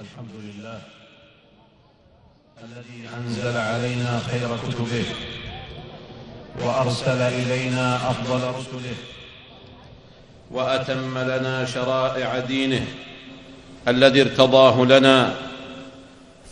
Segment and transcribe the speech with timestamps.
[0.00, 0.78] الحمد لله
[2.64, 5.04] الذي أنزل علينا خير كتبه
[6.60, 8.94] وأرسل إلينا أفضل رسله
[10.50, 12.84] وأتم لنا شرائع دينه
[13.88, 15.34] الذي ارتضاه لنا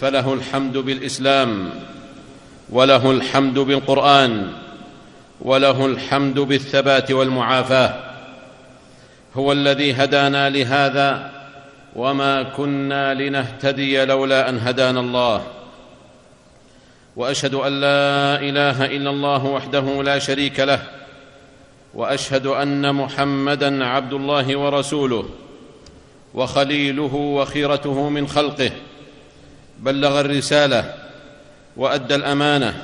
[0.01, 1.71] فله الحمد بالإسلام
[2.71, 4.53] وله الحمد بالقرآن
[5.41, 7.95] وله الحمد بالثبات والمعافاة
[9.37, 11.44] هو الذي هدانا لهذا
[11.97, 15.47] وما كنا لنهتدي لولا ان هدانا الله.
[17.17, 20.83] واشهد ان لا اله الا الله وحده لا شريك له.
[21.95, 25.29] واشهد ان محمدا عبد الله ورسوله.
[26.35, 28.71] وخليله وخيرته من خلقه.
[29.79, 30.95] بلغ الرساله
[31.77, 32.83] وادى الامانه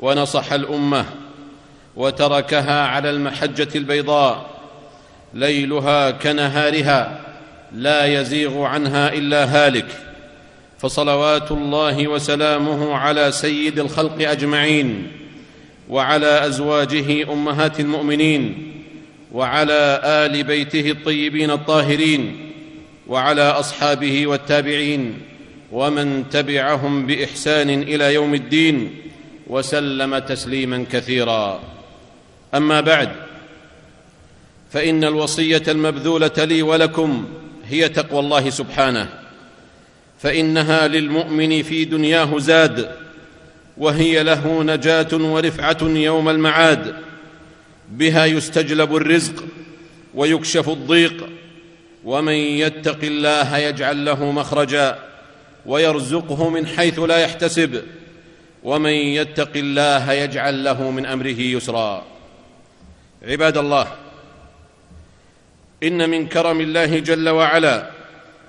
[0.00, 1.04] ونصح الامه
[1.96, 4.46] وتركها على المحجه البيضاء.
[5.34, 7.27] ليلها كنهارها
[7.72, 9.86] لا يزيغ عنها إلا هالك.
[10.78, 15.06] فصلوات الله وسلامه على سيد الخلق أجمعين
[15.88, 18.72] وعلى أزواجه أمهات المؤمنين
[19.32, 22.50] وعلى آل بيته الطيبين الطاهرين
[23.08, 25.20] وعلى أصحابه والتابعين
[25.72, 28.96] ومن تبعهم بإحسان إلى يوم الدين
[29.46, 31.60] وسلم تسليما كثيرا.
[32.54, 33.08] أما بعد
[34.70, 37.24] فإن الوصية المبذولة لي ولكم
[37.70, 39.08] هي تقوى الله سبحانه
[40.18, 42.90] فإنها للمؤمن في دنياه زاد
[43.78, 46.94] وهي له نجاة ورفعة يوم المعاد
[47.90, 49.44] بها يستجلب الرزق
[50.14, 51.28] ويكشف الضيق
[52.04, 54.98] ومن يتق الله يجعل له مخرجا
[55.66, 57.82] ويرزقه من حيث لا يحتسب
[58.64, 62.04] ومن يتق الله يجعل له من أمره يسرا.
[63.22, 63.88] عباد الله
[65.82, 67.90] إن من كرم الله جل وعلا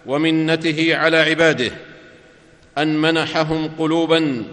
[0.06, 1.72] ومنته على عباده
[2.78, 4.44] أن منحهم قلوبا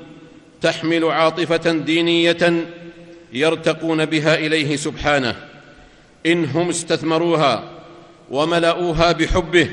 [0.62, 2.66] تحمل عاطفة دينية
[3.32, 5.36] يرتقون بها إليه سبحانه.
[6.26, 7.70] إن هم استثمروها
[8.30, 9.68] وملأوها بحبه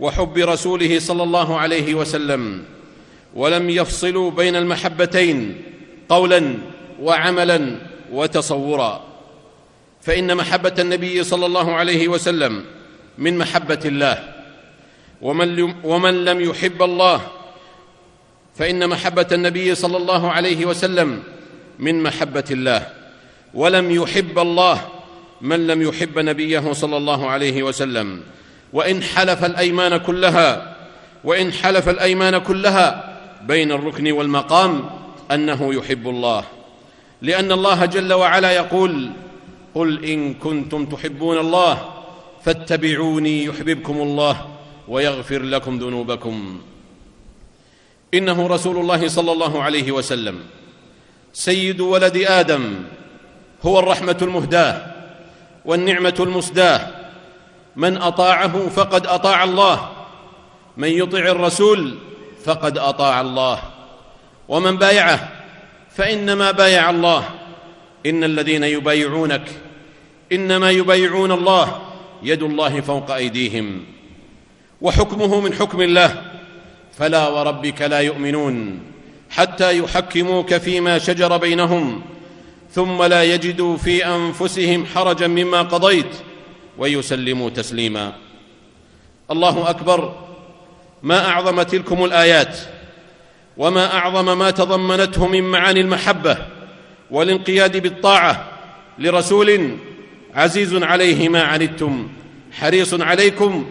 [0.00, 2.64] وحب رسوله صلى الله عليه وسلم
[3.34, 5.62] ولم يفصلوا بين المحبتين
[6.08, 6.54] قولا
[7.02, 7.76] وعملا
[8.12, 9.13] وتصورا.
[10.04, 12.64] فإن محبة النبي صلى الله عليه وسلم
[13.18, 14.34] من محبة الله.
[15.22, 17.20] ومن, ومن لم يحب الله
[18.56, 21.22] فإن محبة النبي صلى الله عليه وسلم
[21.78, 22.86] من محبة الله.
[23.54, 24.88] ولم يحب الله
[25.40, 28.20] من لم يحب نبيه صلى الله عليه وسلم.
[28.72, 30.76] وإن حلف الأيمان كلها
[31.24, 34.90] وإن حلف الأيمان كلها بين الركن والمقام
[35.30, 36.44] أنه يحب الله.
[37.22, 39.10] لأن الله جل وعلا يقول
[39.74, 41.90] قل إن كنتم تحبون الله
[42.44, 44.48] فاتبعوني يحببكم الله
[44.88, 46.60] ويغفر لكم ذنوبكم.
[48.14, 50.40] إنه رسول الله صلى الله عليه وسلم.
[51.32, 52.84] سيد ولد آدم
[53.62, 54.94] هو الرحمة المهداة
[55.64, 56.90] والنعمة المسداة.
[57.76, 59.90] من أطاعه فقد أطاع الله.
[60.76, 61.98] من يطع الرسول
[62.44, 63.62] فقد أطاع الله.
[64.48, 65.32] ومن بايعه
[65.90, 67.24] فإنما بايع الله.
[68.06, 69.48] إن الذين يبايعونك
[70.32, 71.80] إنما يبايعون الله
[72.22, 73.84] يد الله فوق أيديهم.
[74.80, 76.22] وحكمه من حكم الله
[76.98, 78.80] فلا وربك لا يؤمنون
[79.30, 82.02] حتى يحكموك فيما شجر بينهم
[82.70, 86.16] ثم لا يجدوا في أنفسهم حرجا مما قضيت
[86.78, 88.12] ويسلموا تسليما.
[89.30, 90.14] الله أكبر
[91.02, 92.58] ما أعظم تلكم الآيات
[93.56, 96.36] وما أعظم ما تضمنته من معاني المحبة
[97.10, 98.48] والانقياد بالطاعة
[98.98, 99.76] لرسول
[100.34, 102.08] عزيز عليه ما عنتم
[102.52, 103.66] حريص عليكم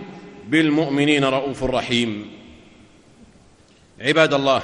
[0.48, 2.28] بالمؤمنين رؤوف رحيم.
[4.02, 4.62] عباد الله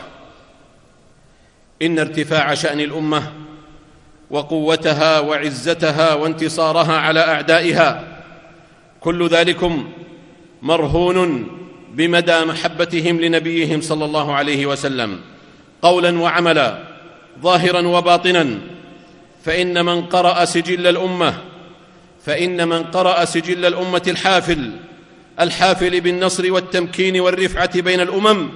[1.81, 3.33] إن ارتفاع شأن الأمة
[4.29, 8.17] وقوتها وعزتها وانتصارها على أعدائها
[8.99, 9.91] كل ذلكم
[10.61, 11.47] مرهون
[11.93, 15.19] بمدى محبتهم لنبيهم صلى الله عليه وسلم.
[15.81, 16.83] قولا وعملا
[17.41, 18.59] ظاهرا وباطنا
[19.43, 21.48] فإن من قرأ سجل الأمة
[22.25, 24.71] فإن من قرأ سجل الأمة الحافل
[25.39, 28.49] الحافل بالنصر والتمكين والرفعة بين الأمم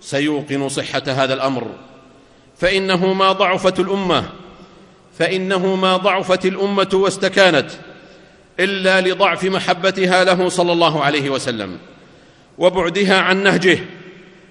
[0.00, 1.70] سيوقن صحة هذا الأمر.
[2.60, 4.24] فإنه ما ضعفت الأمة
[5.18, 7.70] فإنه ما ضعفت الأمة واستكانت
[8.60, 11.78] إلا لضعف محبتها له صلى الله عليه وسلم
[12.58, 13.78] وبعدها عن نهجه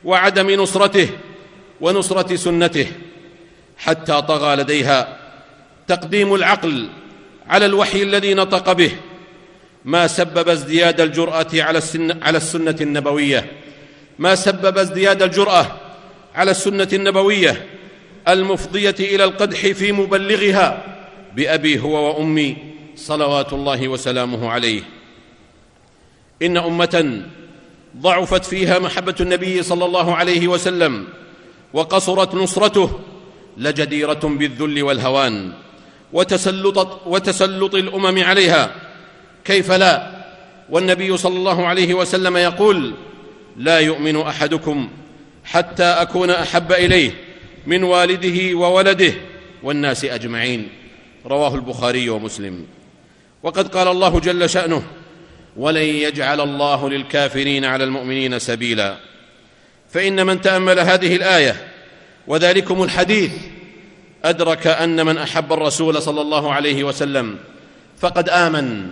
[0.03, 1.09] وعدم نصرته
[1.81, 2.88] ونصرة سنته
[3.77, 5.18] حتى طغى لديها
[5.88, 6.89] تقديم العقل
[7.50, 8.92] على الوحي الذي نطق به.
[9.86, 13.51] ما سبب ازدياد الجرأة على, السن على السنة النبوية.
[14.19, 15.78] ما سبب ازدياد الجرأة
[16.36, 17.66] على السنة النبوية.
[18.28, 20.98] المفضية إلى القدح في مبلغها
[21.36, 22.57] بأبي هو وأمي
[22.96, 24.81] صلوات الله وسلامه عليه.
[26.42, 27.22] إن أمة
[27.98, 31.07] ضعفت فيها محبة النبي صلى الله عليه وسلم
[31.74, 33.00] وقصرت نصرته
[33.57, 35.54] لجديرة بالذل والهوان.
[36.13, 38.71] وتسلط, وتسلط الأمم عليها.
[39.45, 40.11] كيف لا؟
[40.69, 42.94] والنبي صلى الله عليه وسلم يقول
[43.57, 44.89] لا يؤمن أحدكم
[45.45, 47.11] حتى أكون أحب إليه
[47.67, 49.13] من والده وولده
[49.63, 50.69] والناس أجمعين.
[51.25, 52.65] رواه البخاري ومسلم.
[53.44, 54.83] وقد قال الله جل شأنه
[55.57, 58.97] ولن يجعل الله للكافرين على المؤمنين سبيلا.
[59.89, 61.67] فإن من تأمل هذه الآية
[62.27, 63.31] وذلكم الحديث
[64.25, 67.38] أدرك أن من أحب الرسول صلى الله عليه وسلم
[68.00, 68.92] فقد آمن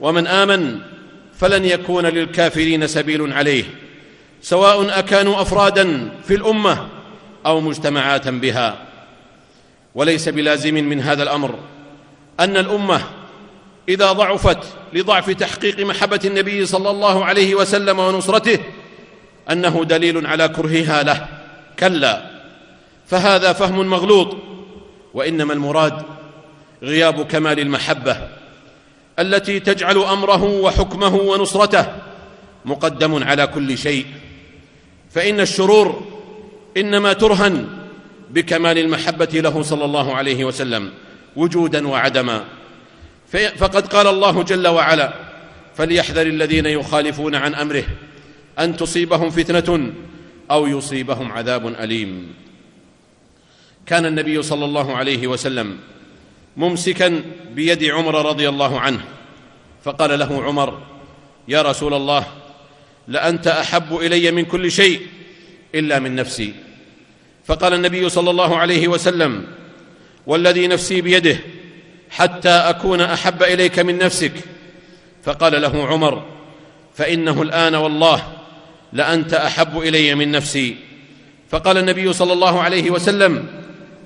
[0.00, 0.78] ومن آمن
[1.38, 3.64] فلن يكون للكافرين سبيل عليه
[4.42, 6.88] سواء أكانوا أفرادا في الأمة
[7.46, 8.78] أو مجتمعات بها.
[9.94, 11.58] وليس بلازم من هذا الأمر
[12.40, 13.00] أن الأمة
[13.88, 14.58] إذا ضعفت
[14.92, 18.58] لضعف تحقيق محبة النبي صلى الله عليه وسلم ونصرته
[19.50, 21.28] أنه دليل على كرهها له.
[21.78, 22.22] كلا
[23.06, 24.36] فهذا فهم مغلوط.
[25.18, 26.02] وإنما المراد
[26.82, 28.28] غياب كمال المحبة
[29.18, 31.86] التي تجعل أمره وحكمه ونصرته
[32.64, 34.06] مقدم على كل شيء.
[35.10, 36.06] فإن الشرور
[36.76, 37.66] إنما ترهن
[38.30, 40.90] بكمال المحبة له صلى الله عليه وسلم
[41.36, 42.44] وجودا وعدما.
[43.56, 45.12] فقد قال الله جل وعلا
[45.74, 47.84] فليحذر الذين يخالفون عن أمره
[48.58, 49.92] أن تصيبهم فتنة
[50.50, 52.34] أو يصيبهم عذاب أليم.
[53.88, 55.78] كان النبي صلى الله عليه وسلم
[56.56, 59.04] ممسكا بيد عمر رضي الله عنه
[59.84, 60.82] فقال له عمر
[61.48, 62.26] يا رسول الله
[63.08, 65.00] لأنت أحب إلي من كل شيء
[65.74, 66.54] إلا من نفسي.
[67.46, 69.46] فقال النبي صلى الله عليه وسلم
[70.26, 71.38] والذي نفسي بيده
[72.10, 74.32] حتى أكون أحب إليك من نفسك.
[75.24, 76.24] فقال له عمر
[76.94, 78.32] فإنه الآن والله
[78.92, 80.76] لأنت أحب إلي من نفسي.
[81.50, 83.46] فقال النبي صلى الله عليه وسلم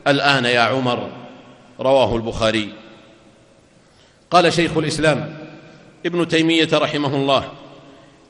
[0.06, 1.10] الآن يا عمر
[1.80, 2.68] رواه البخاري.
[4.30, 5.38] قال شيخ الإسلام
[6.06, 7.52] ابن تيمية رحمه الله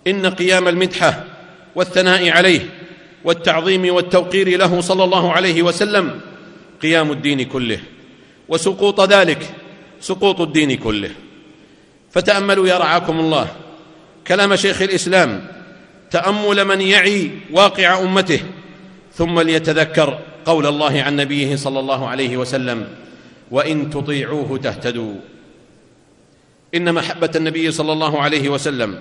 [0.07, 1.25] إن قيام المدحة
[1.75, 2.61] والثناء عليه
[3.25, 6.21] والتعظيم والتوقير له صلى الله عليه وسلم
[6.83, 7.81] قيام الدين كله
[8.49, 9.51] وسقوط ذلك
[10.01, 11.11] سقوط الدين كله.
[12.11, 13.49] فتأملوا يا رعاكم الله
[14.27, 15.47] كلام شيخ الإسلام
[16.11, 18.41] تأمل من يعي واقع أمته
[19.15, 22.89] ثم ليتذكر قول الله عن نبيه صلى الله عليه وسلم
[23.51, 25.15] وإن تطيعوه تهتدوا.
[26.75, 29.01] إن محبة النبي صلى الله عليه وسلم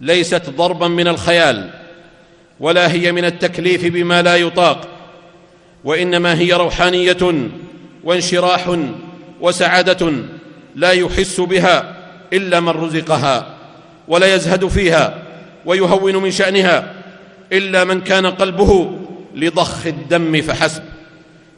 [0.00, 1.70] ليست ضربا من الخيال
[2.60, 4.88] ولا هي من التكليف بما لا يطاق
[5.84, 7.48] وإنما هي روحانية
[8.04, 8.78] وانشراح
[9.40, 10.12] وسعادة
[10.76, 11.96] لا يحس بها
[12.32, 13.54] إلا من رزقها
[14.08, 15.22] ولا يزهد فيها
[15.64, 16.94] ويهون من شأنها
[17.52, 18.98] إلا من كان قلبه
[19.34, 20.82] لضخ الدم فحسب.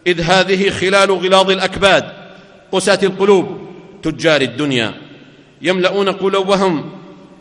[0.06, 2.04] إذ هذه خلال غلاظ الأكباد
[2.72, 3.58] قساة القلوب
[4.02, 4.94] تجار الدنيا.
[5.62, 6.90] يملؤون قلوبهم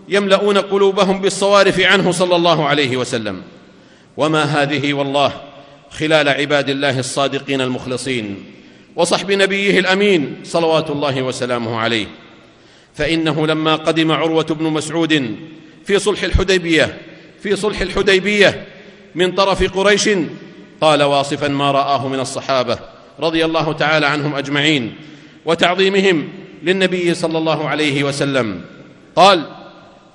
[0.09, 3.41] يملؤون قلوبهم بالصوارف عنه صلى الله عليه وسلم.
[4.17, 5.31] وما هذه والله
[5.89, 8.43] خلال عباد الله الصادقين المخلصين
[8.95, 12.07] وصحب نبيه الأمين صلوات الله وسلامه عليه.
[12.93, 15.35] فإنه لما قدم عروة بن مسعود
[15.85, 16.97] في صلح الحديبية
[17.43, 18.67] في صلح الحديبية
[19.15, 20.09] من طرف قريش.
[20.81, 22.79] قال واصفا ما رآه من الصحابة
[23.19, 24.95] رضي الله تعالى عنهم أجمعين
[25.45, 26.29] وتعظيمهم
[26.63, 28.61] للنبي صلى الله عليه وسلم.
[29.15, 29.43] قال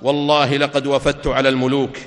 [0.01, 1.97] والله لقد وفدت على الملوك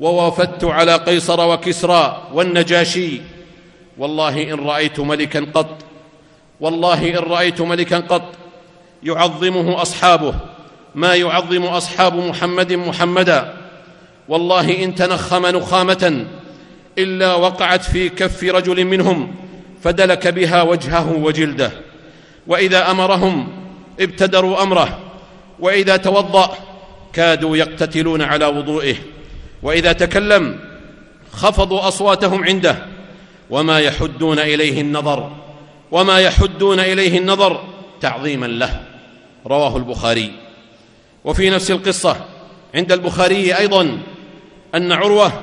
[0.00, 3.20] ووفدت على قيصر وكسرى والنجاشي.
[3.98, 5.76] والله إن رأيت ملكا قط
[6.60, 8.32] والله إن رأيت ملكا قط
[9.02, 10.34] يعظمه أصحابه
[10.94, 13.63] ما يعظم أصحاب محمد محمدا.
[14.28, 16.26] والله إن تنخم نخامة
[16.98, 19.34] إلا وقعت في كف رجل منهم
[19.82, 21.70] فدلك بها وجهه وجلده.
[22.46, 23.48] وإذا أمرهم
[24.00, 24.98] ابتدروا أمره
[25.60, 26.50] وإذا توضأ
[27.12, 28.96] كادوا يقتتلون على وضوئه.
[29.62, 30.58] وإذا تكلم
[31.32, 32.76] خفضوا أصواتهم عنده.
[33.50, 35.30] وما يحدون إليه النظر
[35.92, 37.64] وما يحدون إليه النظر
[38.00, 38.80] تعظيما له.
[39.46, 40.32] رواه البخاري.
[41.24, 42.16] وفي نفس القصة
[42.74, 43.98] عند البخاري أيضا
[44.74, 45.42] أن عروة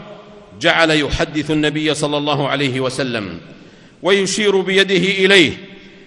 [0.60, 3.40] جعل يحدث النبي صلى الله عليه وسلم
[4.04, 5.58] ويشير بيده إليه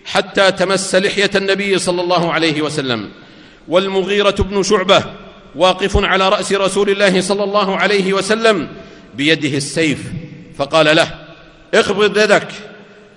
[0.05, 3.11] حتى تمس لحية النبي صلى الله عليه وسلم.
[3.69, 5.05] والمغيرة بن شعبة
[5.55, 8.69] واقف على رأس رسول الله صلى الله عليه وسلم
[9.15, 9.99] بيده السيف
[10.59, 11.15] فقال له
[11.75, 12.49] اقبض يدك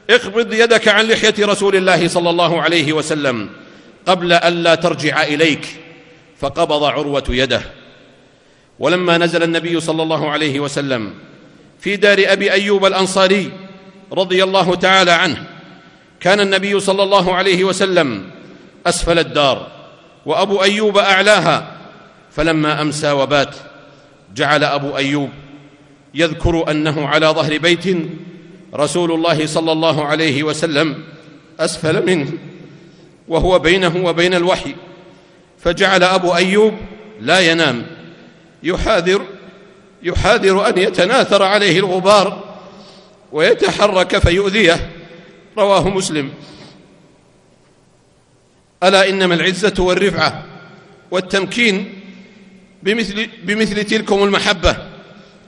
[0.09, 3.49] اقبض يدك عن لحية رسول الله صلى الله عليه وسلم
[4.05, 5.67] قبل الا ترجع إليك.
[6.39, 7.61] فقبض عروة يده.
[8.79, 11.13] ولما نزل النبي صلى الله عليه وسلم
[11.79, 13.51] في دار أبي أيوب الأنصاري
[14.11, 15.47] رضي الله تعالى عنه
[16.19, 18.29] كان النبي صلى الله عليه وسلم
[18.87, 19.67] أسفل الدار
[20.25, 21.71] وأبو أيوب أعلاها
[22.31, 23.55] فلما أمسى وبات
[24.35, 25.29] جعل أبو أيوب
[26.13, 27.97] يذكر أنه على ظهر بيت
[28.75, 31.03] رسول الله صلى الله عليه وسلم
[31.59, 32.31] أسفل منه
[33.27, 34.75] وهو بينه وبين الوحي
[35.59, 36.73] فجعل أبو أيوب
[37.21, 37.85] لا ينام.
[38.63, 39.25] يحاذر
[40.03, 42.57] يحاذر أن يتناثر عليه الغبار
[43.31, 44.91] ويتحرك فيؤذيه.
[45.57, 46.33] رواه مسلم.
[48.83, 50.45] ألا إنما العزة والرفعة
[51.11, 51.93] والتمكين
[52.83, 54.77] بمثل بمثل تلكم المحبة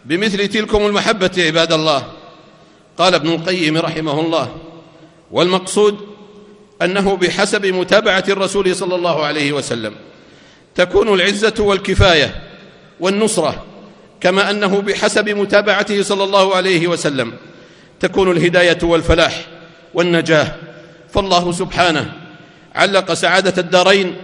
[0.05, 2.11] بمثل تلكم المحبة عباد الله.
[2.97, 4.57] قال ابن القيم رحمه الله
[5.31, 6.07] والمقصود
[6.81, 9.95] أنه بحسب متابعة الرسول صلى الله عليه وسلم
[10.75, 12.48] تكون العزة والكفاية
[12.99, 13.65] والنصرة
[14.21, 17.33] كما أنه بحسب متابعته صلى الله عليه وسلم
[17.99, 19.45] تكون الهداية والفلاح
[19.93, 20.55] والنجاة.
[21.13, 22.13] فالله سبحانه
[22.75, 24.15] علق سعادة الدارين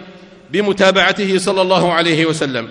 [0.51, 2.69] بمتابعته صلى الله عليه وسلم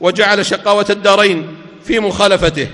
[0.00, 2.68] وجعل شقاوة الدارين في مخالفته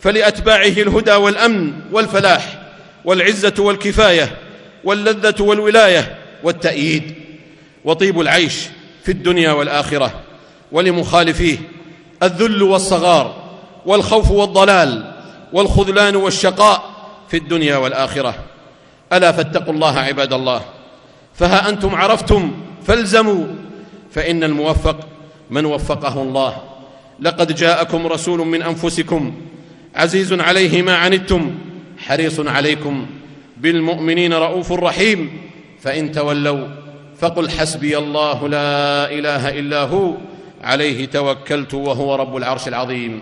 [0.00, 2.62] فلأتباعه الهدى والأمن والفلاح
[3.04, 4.36] والعزة والكفاية
[4.84, 7.14] واللذة والولاية والتأييد.
[7.84, 8.54] وطيب العيش
[9.04, 10.20] في الدنيا والآخرة
[10.72, 11.58] ولمخالفيه
[12.22, 13.34] الذل والصغار
[13.86, 15.14] والخوف والضلال
[15.52, 16.82] والخذلان والشقاء
[17.28, 18.34] في الدنيا والآخرة.
[19.12, 20.60] ألا فاتقوا الله عباد الله.
[21.34, 22.52] فها أنتم عرفتم
[22.86, 23.46] فالزموا.
[24.10, 24.96] فإن الموفق
[25.50, 26.56] من وفقه الله.
[27.20, 29.34] لقد جاءكم رسول من أنفسكم
[29.96, 31.54] عزيز عليه ما عنتم
[31.98, 33.06] حريص عليكم
[33.56, 35.40] بالمؤمنين رؤوف رحيم.
[35.80, 36.66] فإن تولوا
[37.20, 40.14] فقل حسبي الله لا إله إلا هو
[40.62, 43.20] عليه توكلت وهو رب العرش العظيم.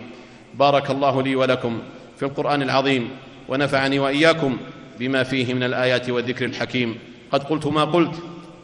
[0.55, 1.79] بارك الله لي ولكم
[2.17, 3.11] في القرآن العظيم
[3.49, 4.57] ونفعني وإياكم
[4.99, 6.99] بما فيه من الآيات والذكر الحكيم.
[7.33, 8.15] قد قلت ما قلت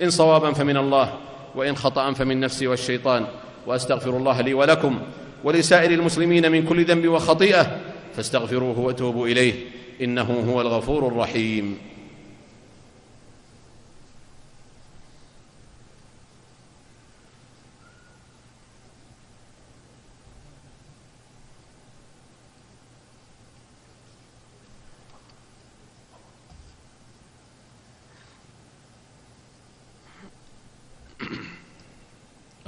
[0.03, 1.15] إن صوابا فمن الله
[1.55, 3.27] وإن خطأ فمن نفسي والشيطان.
[3.67, 4.99] وأستغفر الله لي ولكم
[5.45, 7.81] ولسائر المسلمين من كل ذنب وخطيئة
[8.17, 9.55] فاستغفروه وأتوبوا إليه
[10.03, 11.79] إنه هو الغفور الرحيم.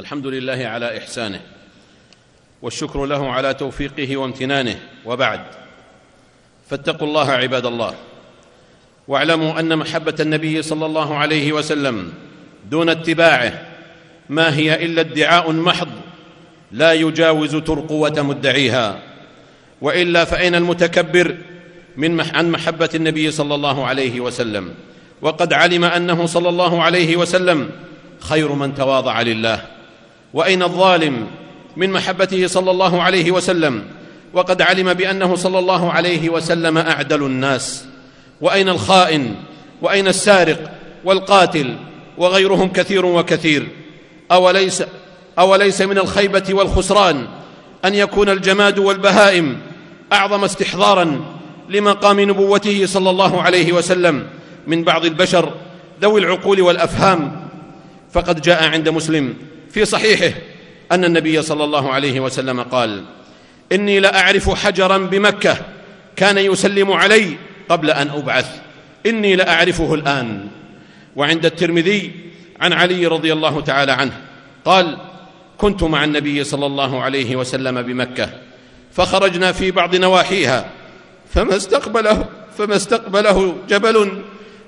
[0.05, 1.41] الحمد لله على إحسانه
[2.63, 5.41] والشكر له على توفيقه وامتنانه وبعد
[6.71, 7.95] فاتقوا الله عباد الله
[9.09, 12.13] واعلموا أن محبة النبي صلى الله عليه وسلم
[12.71, 13.67] دون اتباعه
[14.29, 15.89] ما هي إلا ادعاء محض
[16.73, 18.99] لا يجاوز ترقوه مدعيها
[19.81, 21.37] وإلا فأين المتكبر
[21.97, 24.75] من مح عن محبة النبي صلى الله عليه وسلم
[25.23, 27.71] وقد علم أنه صلى الله عليه وسلم
[28.21, 29.74] خير من تواضع لله.
[30.35, 31.27] وأين الظالم
[31.77, 33.85] من محبته صلى الله عليه وسلم؟
[34.33, 37.85] وقد علم بأنه صلى الله عليه وسلم أعدل الناس.
[38.41, 39.35] وأين الخائن؟
[39.83, 40.71] وأين السارق
[41.05, 41.77] والقاتل؟
[42.19, 43.69] وغيرهم كثير وكثير.
[44.33, 44.83] اوليس
[45.39, 47.27] أوليس من الخيبة والخسران
[47.85, 49.59] أن يكون الجماد والبهائم
[50.13, 51.25] أعظم استحضارا
[51.69, 54.27] لمقام نبوته صلى الله عليه وسلم
[54.67, 55.53] من بعض البشر
[56.03, 57.47] ذوي العقول والأفهام.
[58.13, 59.35] فقد جاء عند مسلم
[59.75, 60.39] في صحيحه
[60.93, 63.05] أن النبي صلى الله عليه وسلم قال
[63.73, 65.57] إني لأعرف حجرا بمكة
[66.17, 67.37] كان يسلم علي
[67.69, 68.61] قبل أن أبعث.
[69.07, 70.49] إني لأعرفه الآن.
[71.17, 72.13] وعند الترمذي
[72.61, 74.21] عن علي رضي الله تعالى عنه
[74.65, 74.99] قال
[75.59, 78.31] كنت مع النبي صلى الله عليه وسلم بمكة
[78.93, 80.71] فخرجنا في بعض نواحيها.
[81.35, 82.25] فما استقبله
[82.59, 84.23] فما استقبله جبل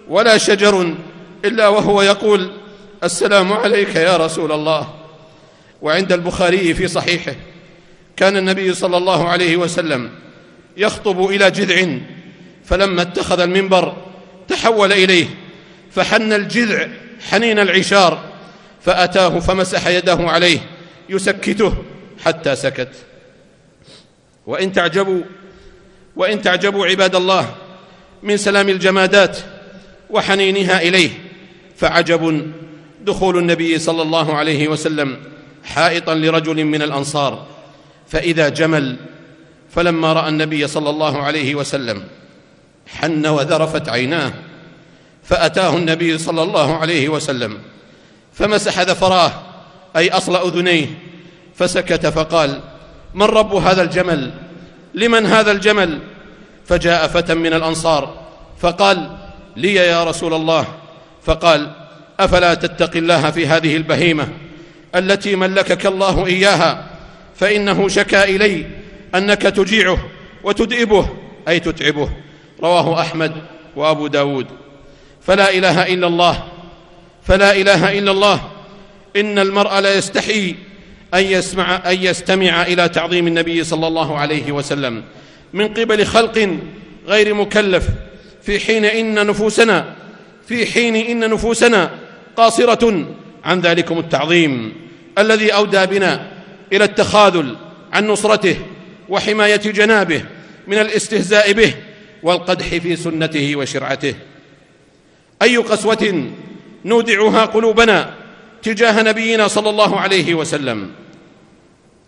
[0.08, 0.94] ولا شجر
[1.44, 2.50] إلا وهو يقول
[3.04, 4.94] السلام عليك يا رسول الله.
[5.82, 7.34] وعند البخاري في صحيحه
[8.16, 10.10] كان النبي صلى الله عليه وسلم
[10.76, 11.98] يخطب إلى جذع
[12.64, 13.96] فلما اتخذ المنبر
[14.48, 15.26] تحول إليه
[15.90, 16.88] فحن الجذع
[17.30, 18.22] حنين العشار
[18.82, 20.58] فأتاه فمسح يده عليه
[21.08, 21.74] يسكته
[22.24, 22.92] حتى سكت.
[24.46, 25.22] وإن تعجبوا
[26.16, 27.54] وإن تعجبوا عباد الله
[28.22, 29.38] من سلام الجمادات
[30.10, 31.10] وحنينها إليه
[31.76, 32.52] فعجب
[33.06, 35.16] دخول النبي صلى الله عليه وسلم
[35.64, 37.46] حائطا لرجل من الأنصار
[38.08, 38.96] فإذا جمل
[39.70, 42.04] فلما رأى النبي صلى الله عليه وسلم
[42.86, 44.32] حن وذرفت عيناه
[45.22, 47.58] فأتاه النبي صلى الله عليه وسلم
[48.32, 49.32] فمسح ذفراه
[49.96, 50.86] أي أصل أذنيه
[51.54, 52.60] فسكت فقال
[53.14, 54.30] من رب هذا الجمل؟
[54.94, 55.98] لمن هذا الجمل؟
[56.64, 58.14] فجاء فتى من الأنصار
[58.58, 59.16] فقال
[59.56, 60.66] لي يا رسول الله.
[61.22, 61.85] فقال
[62.20, 64.28] أفلا تتقي الله في هذه البهيمة
[64.94, 66.86] التي ملكك الله إياها؟
[67.36, 68.66] فإنه شكا إلي
[69.14, 69.98] أنك تجيعه
[70.44, 71.08] وتدئبه
[71.48, 72.10] أي تتعبه.
[72.62, 73.32] رواه أحمد
[73.76, 74.46] وأبو داود.
[75.26, 76.44] فلا إله إلا الله
[77.24, 78.40] فلا إله إلا الله.
[79.16, 80.54] إن المرء لا يستحي
[81.14, 85.04] أن يسمع أن يستمع إلى تعظيم النبي صلى الله عليه وسلم.
[85.52, 86.58] من قبل خلق
[87.06, 87.88] غير مكلف.
[88.42, 89.94] في حين إن نفوسنا
[90.48, 91.90] في حين إن نفوسنا
[92.36, 93.06] قاصرة
[93.44, 94.72] عن ذلكم التعظيم
[95.18, 96.30] الذي أودى بنا
[96.72, 97.56] إلى التخاذل
[97.92, 98.56] عن نصرته
[99.08, 100.24] وحماية جنابه
[100.66, 101.74] من الاستهزاء به
[102.22, 104.14] والقدح في سنته وشرعته.
[105.42, 106.30] أي قسوة
[106.84, 108.14] نودعها قلوبنا
[108.62, 110.90] تجاه نبينا صلى الله عليه وسلم.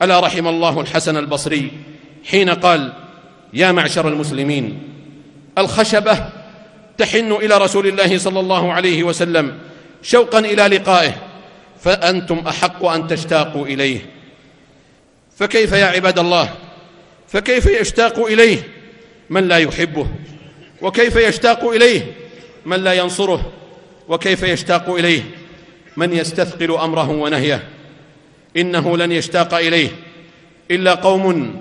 [0.03, 1.71] ألا رحم الله الحسن البصري
[2.25, 2.93] حين قال
[3.53, 4.83] يا معشر المسلمين
[5.59, 6.29] الخشبة
[6.99, 9.59] تحن إلى رسول الله صلى الله عليه وسلم
[10.03, 11.15] شوقا إلى لقائه
[11.81, 14.01] فأنتم أحق أن تشتاقوا إليه.
[15.37, 16.55] فكيف يا عباد الله؟
[17.29, 18.69] فكيف يشتاق إليه؟
[19.31, 20.07] من لا يحبه؟
[20.83, 22.13] وكيف يشتاق إليه؟
[22.67, 23.53] من لا ينصره؟
[24.09, 25.23] وكيف يشتاق إليه؟
[25.97, 27.69] من يستثقل أمره ونهيه؟
[28.57, 29.89] إنه لن يشتاق إليه
[30.71, 31.55] إلا قوم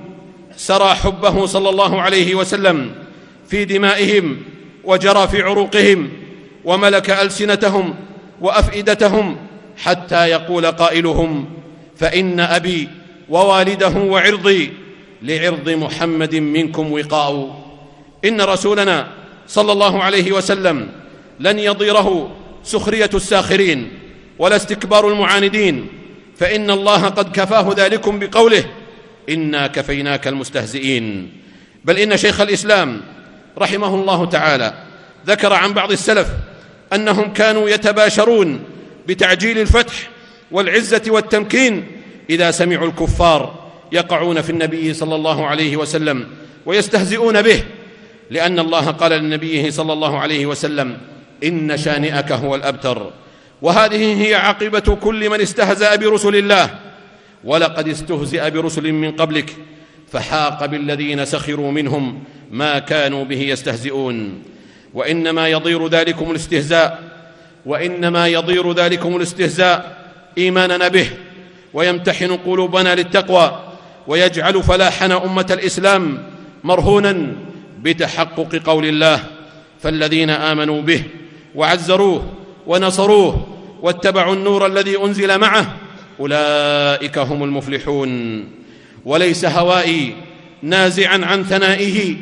[0.57, 2.95] سرى حبه صلى الله عليه وسلم
[3.49, 4.37] في دمائهم
[4.83, 6.09] وجرى في عروقهم
[6.65, 7.95] وملك ألسنتهم
[8.41, 9.37] وأفئدتهم
[9.77, 11.49] حتى يقول قائلهم
[11.97, 12.89] فإن أبي
[13.29, 14.73] ووالده وعرضي
[15.21, 17.63] لعرض محمد منكم وقاء.
[18.25, 19.07] إن رسولنا
[19.47, 20.89] صلى الله عليه وسلم
[21.39, 22.31] لن يضيره
[22.63, 23.91] سخرية الساخرين
[24.39, 25.87] ولا استكبار المعاندين
[26.37, 28.63] فإن الله قد كفاه ذلكم بقوله
[29.29, 31.31] إنا كفيناك المستهزئين.
[31.85, 33.01] بل إن شيخ الإسلام
[33.57, 34.73] رحمه الله تعالى
[35.27, 36.27] ذكر عن بعض السلف
[36.93, 38.59] أنهم كانوا يتباشرون
[39.07, 40.09] بتعجيل الفتح
[40.51, 41.87] والعزة والتمكين
[42.29, 46.27] إذا سمعوا الكفار يقعون في النبي صلى الله عليه وسلم
[46.65, 47.63] ويستهزئون به
[48.29, 50.97] لأن الله قال لنبيه صلى الله عليه وسلم
[51.43, 53.11] إن شانئك هو الأبتر.
[53.61, 56.79] وهذه هي عاقبه كل من استهزأ برسل الله.
[57.43, 59.55] ولقد استهزئ برسل من قبلك
[60.11, 64.43] فحاق بالذين سخروا منهم ما كانوا به يستهزئون.
[64.97, 67.03] وإنما يضير ذلكم الاستهزاء
[67.65, 69.97] وإنما يضير ذلكم الاستهزاء
[70.37, 71.09] إيماننا به
[71.73, 73.63] ويمتحن قلوبنا للتقوى
[74.07, 76.23] ويجعل فلاحنا أمة الإسلام
[76.63, 77.27] مرهونا
[77.81, 79.23] بتحقق قول الله.
[79.83, 81.03] فالذين آمنوا به
[81.55, 82.33] وعزروه
[82.67, 83.47] ونصروه
[83.81, 85.75] واتبعوا النور الذي أنزل معه
[86.19, 88.43] أولئك هم المفلحون.
[89.05, 90.15] وليس هوائي
[90.61, 92.15] نازعا عن ثنائه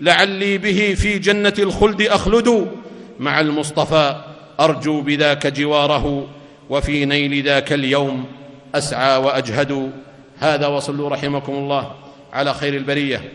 [0.00, 2.68] لعلي به في جنة الخلد أخلد.
[3.18, 4.16] مع المصطفى
[4.60, 6.26] أرجو بذاك جواره
[6.70, 8.26] وفي نيل ذاك اليوم
[8.74, 9.92] أسعى وأجهد.
[10.38, 11.94] هذا وصلوا رحمكم الله
[12.32, 13.32] على خير البرية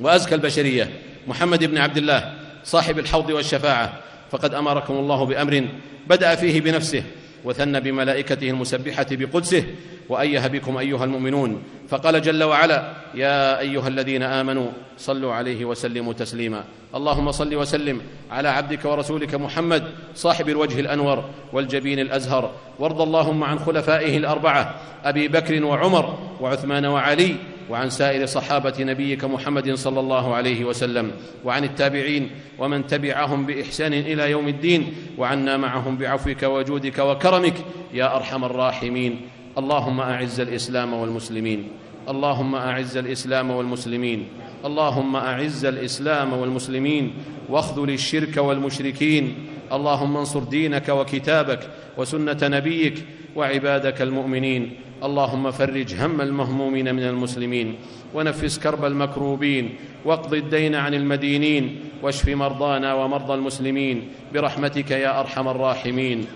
[0.00, 0.90] وأزكى البشرية.
[1.28, 2.32] محمد بن عبد الله
[2.64, 3.92] صاحب الحوض والشفاعة
[4.30, 5.68] فقد أمركم الله بأمر
[6.06, 7.02] بدأ فيه بنفسه.
[7.44, 9.64] وثنى بملائكته المسبحة بقدسه
[10.08, 11.62] وايه بكم أيها المؤمنون.
[11.88, 14.66] فقال جل وعلا يا أيها الذين آمنوا
[14.98, 16.64] صلوا عليه وسلموا تسليما.
[16.94, 18.00] اللهم صل وسلم
[18.30, 22.50] على عبدك ورسولك محمد صاحب الوجه الأنور والجبين الأزهر.
[22.78, 24.74] وارض اللهم عن خلفائه الأربعة
[25.04, 27.36] أبي بكر وعمر وعثمان وعلي
[27.70, 31.10] وعن سائر صحابة نبيك محمد صلى الله عليه وسلم
[31.44, 37.54] وعن التابعين ومن تبعهم بإحسان إلى يوم الدين وعنا معهم بعفوك وجودك وكرمك
[37.94, 39.20] يا أرحم الراحمين.
[39.58, 41.68] اللهم أعز الإسلام والمسلمين.
[42.08, 44.28] اللهم أعز الإسلام والمسلمين.
[44.64, 47.12] اللهم أعز الإسلام والمسلمين.
[47.48, 49.34] واخذل الشرك والمشركين.
[49.72, 51.60] اللهم انصر دينك وكتابك
[51.96, 53.04] وسنة نبيك
[53.36, 54.70] وعبادك المؤمنين.
[55.04, 57.74] اللهم فرج هم المهمومين من المسلمين
[58.14, 66.26] ونفس كرب المكروبين واقض الدين عن المدينين واشف مرضانا ومرضى المسلمين برحمتك يا أرحم الراحمين.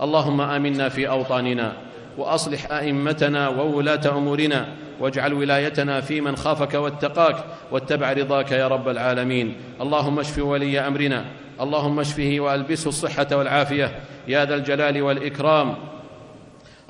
[0.00, 1.72] اللهم آمنا في أوطاننا
[2.18, 4.68] وأصلح أئمتنا وولاة أمورنا
[5.00, 9.54] واجعل ولايتنا في من خافك واتقاك واتبع رضاك يا رب العالمين.
[9.80, 11.24] اللهم اشف ولي أمرنا
[11.60, 13.92] اللهم اشفه وألبسه الصحة والعافية.
[14.28, 15.74] يا ذا الجلال والإكرام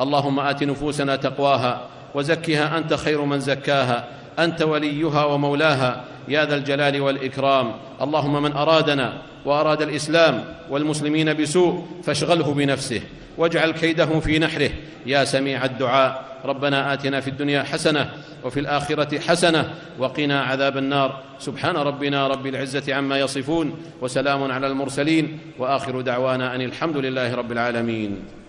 [0.00, 1.80] اللهم آت نفوسنا تقواها
[2.14, 7.72] وزكها أنت خير من زكاها أنت وليها ومولاها يا ذا الجلال والإكرام.
[8.02, 13.00] اللهم من أرادنا وأراد الإسلام والمسلمين بسوء فاشغله بنفسه
[13.38, 14.70] واجعل كيده في نحره
[15.06, 16.24] يا سميع الدعاء.
[16.44, 18.10] ربنا آتنا في الدنيا حسنة
[18.44, 21.20] وفي الآخرة حسنة وقنا عذاب النار.
[21.38, 27.52] سبحان ربنا رب العزة عما يصفون وسلام على المرسلين وآخر دعوانا أن الحمد لله رب
[27.52, 28.43] العالمين.